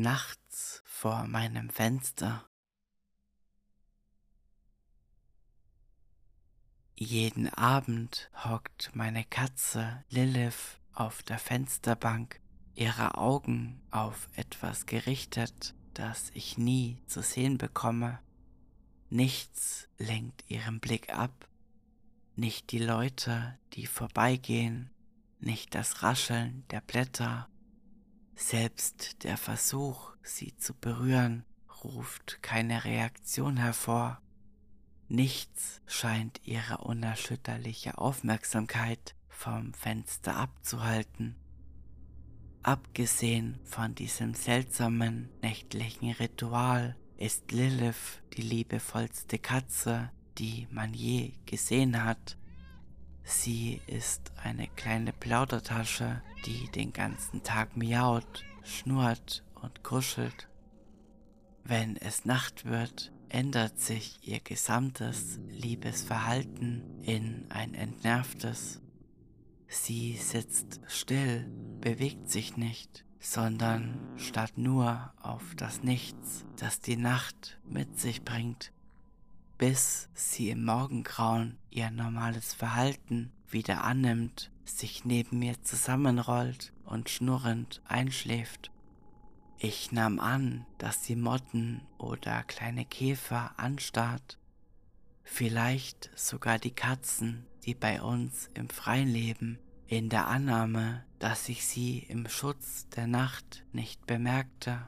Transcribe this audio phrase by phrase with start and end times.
[0.00, 2.48] nachts vor meinem Fenster.
[6.96, 12.40] Jeden Abend hockt meine Katze Lilith auf der Fensterbank,
[12.74, 18.18] ihre Augen auf etwas gerichtet, das ich nie zu sehen bekomme.
[19.10, 21.48] Nichts lenkt ihren Blick ab,
[22.34, 24.90] nicht die Leute, die vorbeigehen,
[25.40, 27.48] nicht das Rascheln der Blätter,
[28.38, 31.44] selbst der Versuch, sie zu berühren,
[31.84, 34.20] ruft keine Reaktion hervor.
[35.08, 41.36] Nichts scheint ihre unerschütterliche Aufmerksamkeit vom Fenster abzuhalten.
[42.62, 52.04] Abgesehen von diesem seltsamen nächtlichen Ritual ist Lilith die liebevollste Katze, die man je gesehen
[52.04, 52.36] hat.
[53.30, 60.48] Sie ist eine kleine Plaudertasche, die den ganzen Tag miaut, schnurrt und kuschelt.
[61.62, 68.80] Wenn es Nacht wird, ändert sich ihr gesamtes Liebesverhalten in ein entnervtes.
[69.66, 71.46] Sie sitzt still,
[71.82, 78.72] bewegt sich nicht, sondern starrt nur auf das Nichts, das die Nacht mit sich bringt,
[79.58, 87.82] bis sie im Morgengrauen ihr normales Verhalten wieder annimmt, sich neben mir zusammenrollt und schnurrend
[87.84, 88.70] einschläft.
[89.58, 94.38] Ich nahm an, dass sie Motten oder kleine Käfer anstarrt,
[95.24, 101.66] vielleicht sogar die Katzen, die bei uns im Freien leben, in der Annahme, dass ich
[101.66, 104.86] sie im Schutz der Nacht nicht bemerkte.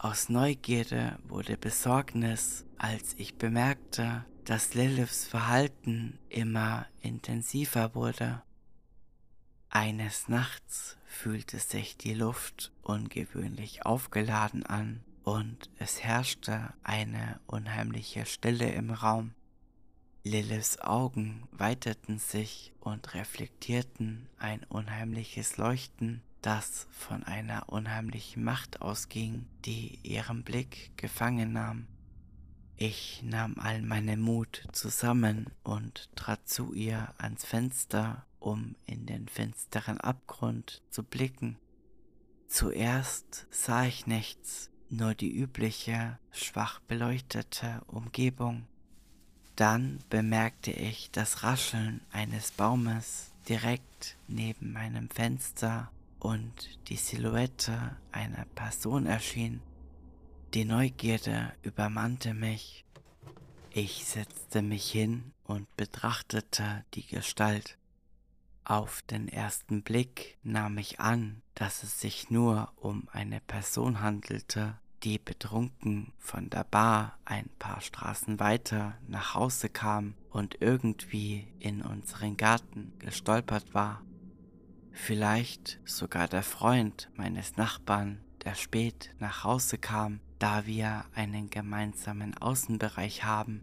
[0.00, 8.40] Aus Neugierde wurde Besorgnis, als ich bemerkte, dass Liliths Verhalten immer intensiver wurde.
[9.70, 18.70] Eines Nachts fühlte sich die Luft ungewöhnlich aufgeladen an und es herrschte eine unheimliche Stille
[18.70, 19.34] im Raum.
[20.22, 29.46] Liliths Augen weiteten sich und reflektierten ein unheimliches Leuchten, das von einer unheimlichen Macht ausging,
[29.64, 31.86] die ihren Blick gefangen nahm.
[32.76, 39.28] Ich nahm all meinen Mut zusammen und trat zu ihr ans Fenster um in den
[39.28, 41.56] finsteren Abgrund zu blicken.
[42.46, 48.66] Zuerst sah ich nichts, nur die übliche, schwach beleuchtete Umgebung.
[49.56, 55.90] Dann bemerkte ich das Rascheln eines Baumes direkt neben meinem Fenster
[56.20, 59.60] und die Silhouette einer Person erschien.
[60.54, 62.84] Die Neugierde übermannte mich.
[63.70, 67.78] Ich setzte mich hin und betrachtete die Gestalt.
[68.64, 74.78] Auf den ersten Blick nahm ich an, dass es sich nur um eine Person handelte,
[75.04, 81.82] die betrunken von der Bar ein paar Straßen weiter nach Hause kam und irgendwie in
[81.82, 84.02] unseren Garten gestolpert war.
[85.00, 92.36] Vielleicht sogar der Freund meines Nachbarn, der spät nach Hause kam, da wir einen gemeinsamen
[92.36, 93.62] Außenbereich haben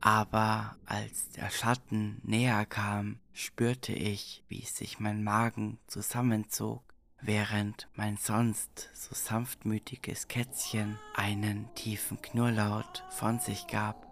[0.00, 6.82] aber als der Schatten näher kam, spürte ich, wie sich mein Magen zusammenzog,
[7.20, 14.06] während mein sonst so sanftmütiges Kätzchen einen tiefen Knurrlaut von sich gab.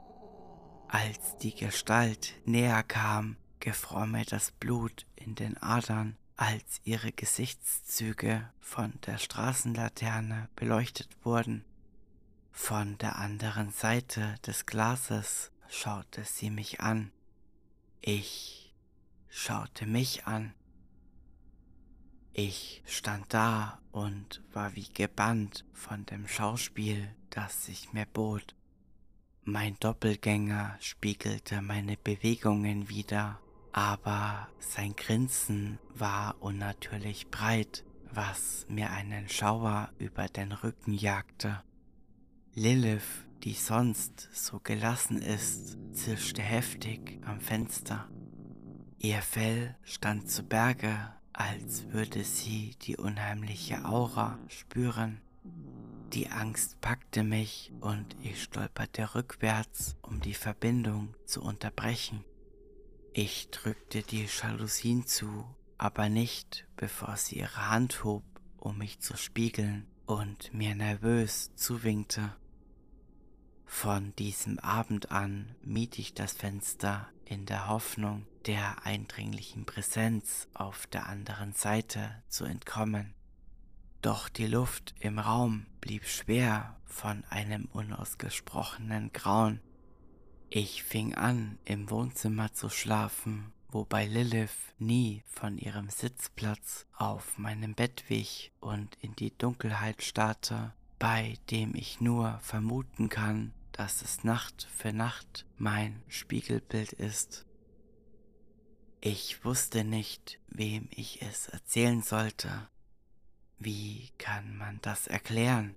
[0.88, 8.50] Als die Gestalt näher kam, gefror mir das Blut in den Adern, als ihre Gesichtszüge
[8.60, 11.64] von der Straßenlaterne beleuchtet wurden.
[12.52, 17.10] Von der anderen Seite des Glases schaute sie mich an.
[18.00, 18.74] Ich
[19.28, 20.54] schaute mich an.
[22.32, 28.54] Ich stand da und war wie gebannt von dem Schauspiel, das sich mir bot.
[29.44, 33.40] Mein Doppelgänger spiegelte meine Bewegungen wider,
[33.76, 41.62] aber sein Grinsen war unnatürlich breit, was mir einen Schauer über den Rücken jagte.
[42.54, 48.08] Lilith die sonst so gelassen ist, zischte heftig am Fenster.
[48.98, 55.20] Ihr Fell stand zu Berge, als würde sie die unheimliche Aura spüren.
[56.14, 62.24] Die Angst packte mich und ich stolperte rückwärts, um die Verbindung zu unterbrechen.
[63.18, 65.46] Ich drückte die Jalousien zu,
[65.78, 68.22] aber nicht, bevor sie ihre Hand hob,
[68.58, 72.36] um mich zu spiegeln und mir nervös zuwinkte.
[73.64, 80.86] Von diesem Abend an mied ich das Fenster in der Hoffnung, der eindringlichen Präsenz auf
[80.86, 83.14] der anderen Seite zu entkommen.
[84.02, 89.62] Doch die Luft im Raum blieb schwer von einem unausgesprochenen Grauen.
[90.48, 97.74] Ich fing an, im Wohnzimmer zu schlafen, wobei Lilith nie von ihrem Sitzplatz auf meinem
[97.74, 104.22] Bett wich und in die Dunkelheit starrte, bei dem ich nur vermuten kann, dass es
[104.22, 107.44] Nacht für Nacht mein Spiegelbild ist.
[109.00, 112.68] Ich wusste nicht, wem ich es erzählen sollte.
[113.58, 115.74] Wie kann man das erklären?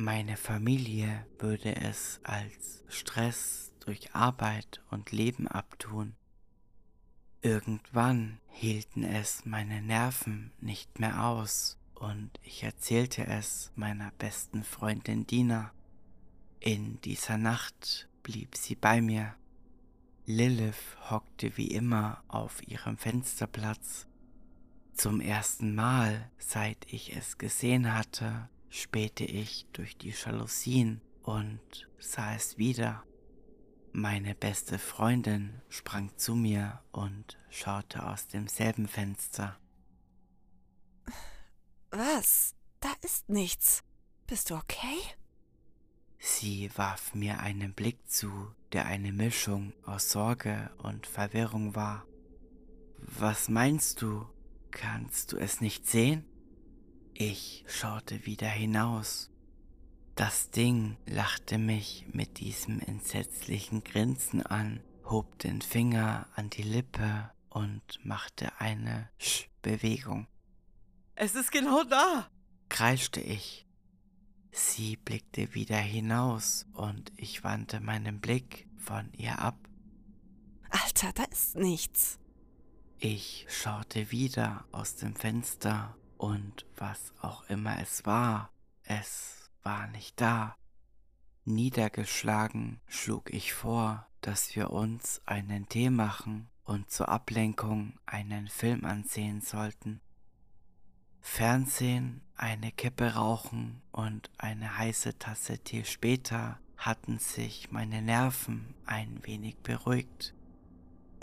[0.00, 6.14] Meine Familie würde es als Stress durch Arbeit und Leben abtun.
[7.42, 15.26] Irgendwann hielten es meine Nerven nicht mehr aus und ich erzählte es meiner besten Freundin
[15.26, 15.72] Dina.
[16.60, 19.34] In dieser Nacht blieb sie bei mir.
[20.26, 24.06] Lilith hockte wie immer auf ihrem Fensterplatz.
[24.92, 32.34] Zum ersten Mal, seit ich es gesehen hatte, spähte ich durch die Jalousien und sah
[32.34, 33.04] es wieder.
[33.92, 39.58] Meine beste Freundin sprang zu mir und schaute aus demselben Fenster.
[41.90, 42.54] Was?
[42.80, 43.82] Da ist nichts.
[44.26, 44.98] Bist du okay?
[46.18, 52.04] Sie warf mir einen Blick zu, der eine Mischung aus Sorge und Verwirrung war.
[52.98, 54.26] Was meinst du?
[54.70, 56.24] Kannst du es nicht sehen?
[57.20, 59.28] Ich schaute wieder hinaus.
[60.14, 67.28] Das Ding lachte mich mit diesem entsetzlichen Grinsen an, hob den Finger an die Lippe
[67.50, 70.28] und machte eine Sch-Bewegung.
[71.16, 72.30] Es ist genau da,
[72.68, 73.66] kreischte ich.
[74.52, 79.58] Sie blickte wieder hinaus und ich wandte meinen Blick von ihr ab.
[80.70, 82.20] Alter, da ist nichts.
[83.00, 88.50] Ich schaute wieder aus dem Fenster und was auch immer es war,
[88.84, 90.54] es war nicht da.
[91.44, 98.84] Niedergeschlagen schlug ich vor, dass wir uns einen Tee machen und zur Ablenkung einen Film
[98.84, 100.00] ansehen sollten.
[101.20, 109.20] Fernsehen, eine Kippe rauchen und eine heiße Tasse Tee später hatten sich meine Nerven ein
[109.24, 110.34] wenig beruhigt.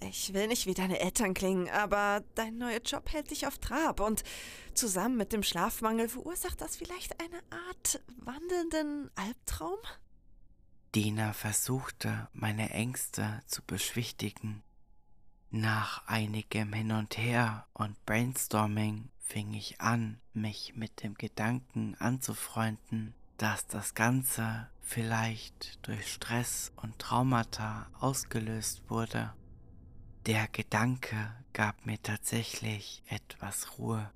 [0.02, 4.00] Ich will nicht wie deine Eltern klingen, aber dein neuer Job hält dich auf Trab
[4.00, 4.24] und
[4.74, 9.80] zusammen mit dem Schlafmangel verursacht das vielleicht eine Art wandelnden Albtraum?
[10.94, 14.64] Dina versuchte, meine Ängste zu beschwichtigen.
[15.52, 23.14] Nach einigem Hin und Her und Brainstorming fing ich an, mich mit dem Gedanken anzufreunden,
[23.38, 29.34] dass das Ganze vielleicht durch Stress und Traumata ausgelöst wurde.
[30.26, 34.10] Der Gedanke gab mir tatsächlich etwas Ruhe.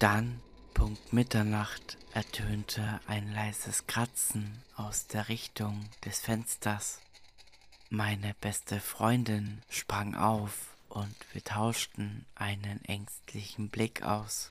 [0.00, 0.40] Dann,
[0.74, 7.00] Punkt Mitternacht, ertönte ein leises Kratzen aus der Richtung des Fensters.
[7.90, 14.50] Meine beste Freundin sprang auf und wir tauschten einen ängstlichen Blick aus.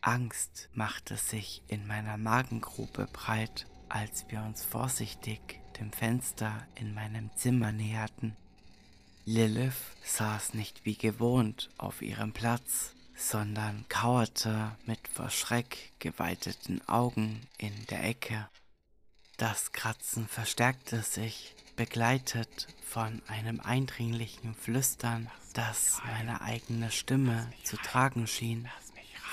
[0.00, 7.30] Angst machte sich in meiner Magengrube breit, als wir uns vorsichtig dem Fenster in meinem
[7.36, 8.34] Zimmer näherten.
[9.30, 17.46] Lilith saß nicht wie gewohnt auf ihrem Platz, sondern kauerte mit vor Schreck geweiteten Augen
[17.58, 18.48] in der Ecke.
[19.36, 28.26] Das Kratzen verstärkte sich, begleitet von einem eindringlichen Flüstern, das meine eigene Stimme zu tragen
[28.26, 28.66] schien,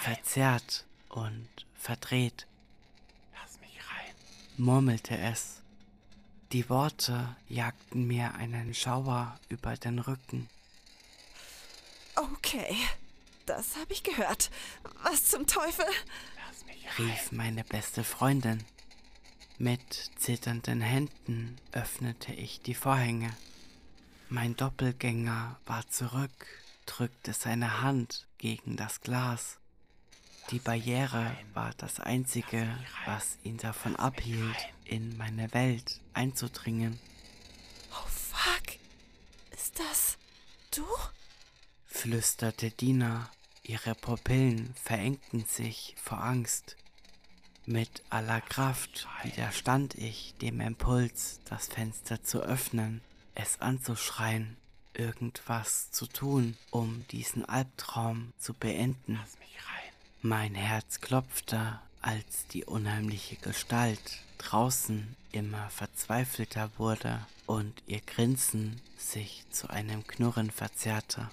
[0.02, 2.48] verzerrt und verdreht.
[4.58, 5.62] murmelte es.
[6.56, 10.48] Die Worte jagten mir einen Schauer über den Rücken.
[12.16, 12.74] Okay,
[13.46, 14.50] das habe ich gehört.
[15.04, 15.84] Was zum Teufel?
[16.98, 18.64] rief meine beste Freundin.
[19.58, 23.36] Mit zitternden Händen öffnete ich die Vorhänge.
[24.30, 26.48] Mein Doppelgänger war zurück,
[26.86, 29.58] drückte seine Hand gegen das Glas.
[30.52, 32.68] Die Barriere war das Einzige,
[33.06, 37.00] was ihn davon abhielt, in meine Welt einzudringen.
[37.92, 38.78] Oh fuck,
[39.52, 40.18] ist das
[40.72, 40.86] du?
[41.88, 43.32] flüsterte Dina.
[43.64, 46.78] Ihre Pupillen verengten sich vor Angst.
[47.66, 53.02] Mit aller Kraft widerstand ich dem Impuls, das Fenster zu öffnen,
[53.34, 54.58] es anzuschreien,
[54.94, 59.20] irgendwas zu tun, um diesen Albtraum zu beenden.
[60.28, 69.46] Mein Herz klopfte, als die unheimliche Gestalt draußen immer verzweifelter wurde und ihr Grinsen sich
[69.52, 71.30] zu einem Knurren verzerrte.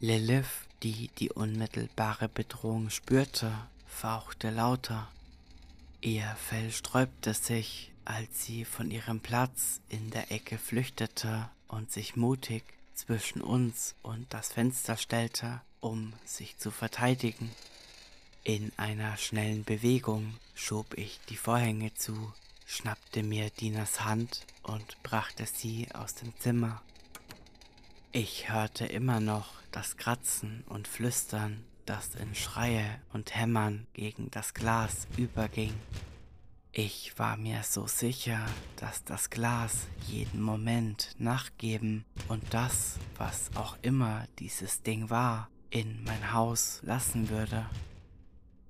[0.00, 3.56] Lilith die die unmittelbare Bedrohung spürte,
[3.86, 5.06] fauchte lauter.
[6.00, 12.16] Ihr Fell sträubte sich, als sie von ihrem Platz in der Ecke flüchtete und sich
[12.16, 17.48] mutig zwischen uns und das Fenster stellte, um sich zu verteidigen.
[18.44, 22.32] In einer schnellen Bewegung schob ich die Vorhänge zu,
[22.66, 26.82] schnappte mir Dinas Hand und brachte sie aus dem Zimmer.
[28.10, 34.54] Ich hörte immer noch das Kratzen und Flüstern, das in Schreie und Hämmern gegen das
[34.54, 35.74] Glas überging.
[36.72, 38.44] Ich war mir so sicher,
[38.74, 46.02] dass das Glas jeden Moment nachgeben und das, was auch immer dieses Ding war, in
[46.02, 47.66] mein Haus lassen würde.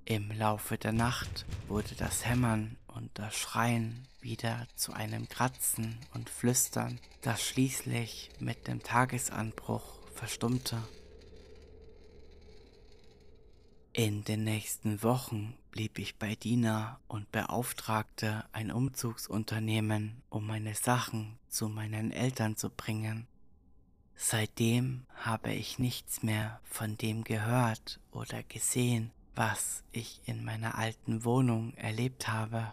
[0.05, 6.29] Im Laufe der Nacht wurde das Hämmern und das Schreien wieder zu einem Kratzen und
[6.29, 10.83] Flüstern, das schließlich mit dem Tagesanbruch verstummte.
[13.93, 21.39] In den nächsten Wochen blieb ich bei Dina und beauftragte ein Umzugsunternehmen, um meine Sachen
[21.49, 23.29] zu meinen Eltern zu bringen.
[24.17, 31.25] Seitdem habe ich nichts mehr von dem gehört oder gesehen, was ich in meiner alten
[31.25, 32.73] Wohnung erlebt habe.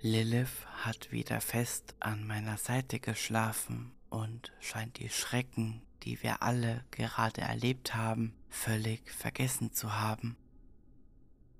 [0.00, 6.84] Lilith hat wieder fest an meiner Seite geschlafen und scheint die Schrecken, die wir alle
[6.90, 10.36] gerade erlebt haben, völlig vergessen zu haben.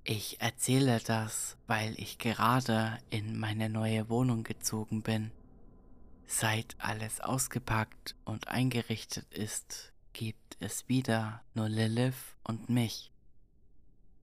[0.03, 5.31] Ich erzähle das, weil ich gerade in meine neue Wohnung gezogen bin.
[6.27, 13.11] Seit alles ausgepackt und eingerichtet ist, gibt es wieder nur Lilith und mich.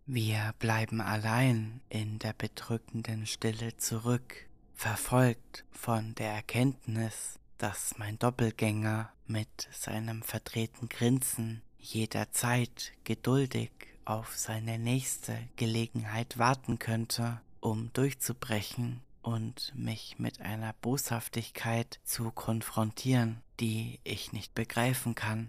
[0.06, 9.12] Wir bleiben allein in der bedrückenden Stille zurück, verfolgt von der Erkenntnis, dass mein Doppelgänger
[9.28, 13.71] mit seinem verdrehten Grinsen jederzeit geduldig
[14.04, 23.40] auf seine nächste Gelegenheit warten könnte, um durchzubrechen und mich mit einer Boshaftigkeit zu konfrontieren,
[23.61, 25.49] die ich nicht begreifen kann.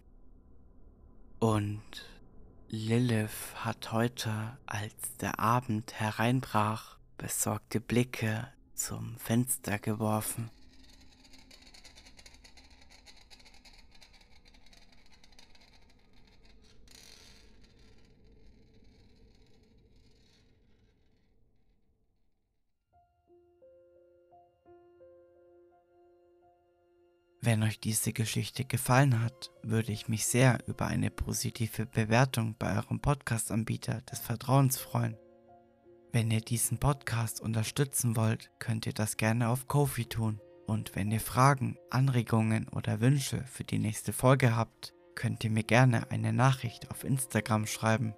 [1.40, 1.82] Und
[2.76, 10.50] Lilith hat heute, als der Abend hereinbrach, besorgte Blicke zum Fenster geworfen.
[27.46, 32.74] Wenn euch diese Geschichte gefallen hat, würde ich mich sehr über eine positive Bewertung bei
[32.78, 35.18] eurem Podcast-Anbieter des Vertrauens freuen.
[36.14, 40.40] Wenn ihr diesen Podcast unterstützen wollt, könnt ihr das gerne auf Kofi tun.
[40.68, 45.64] Und wenn ihr Fragen, Anregungen oder Wünsche für die nächste Folge habt, könnt ihr mir
[45.64, 48.16] gerne eine Nachricht auf Instagram schreiben.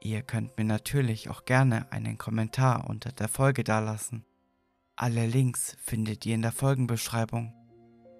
[0.00, 4.24] Ihr könnt mir natürlich auch gerne einen Kommentar unter der Folge dalassen.
[4.94, 7.57] Alle Links findet ihr in der Folgenbeschreibung.